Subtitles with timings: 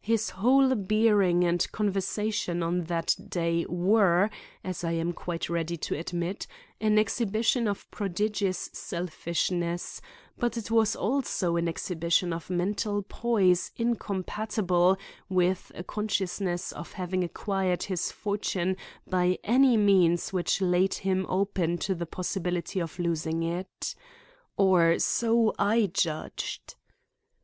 [0.00, 4.30] His whole bearing and conversation on that day were,
[4.62, 6.46] as I am quite ready to admit,
[6.80, 10.00] an exhibition of prodigious selfishness;
[10.38, 14.98] but it was also an exhibition of mental poise incompatible
[15.28, 18.76] with a consciousness of having acquired his fortune
[19.10, 23.96] by any means which laid him open to the possibility of losing it.
[24.56, 26.76] Or so I judged.